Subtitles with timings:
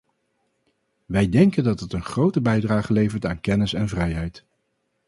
[1.05, 4.45] Wij denken dat het een grote bijdrage levert aan kennis en vrijheid.